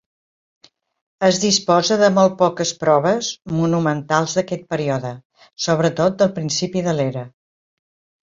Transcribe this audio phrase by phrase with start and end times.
[1.27, 5.11] Es disposa de molt poques proves monumentals d'aquest període,
[5.69, 7.27] sobretot del principi de l'era.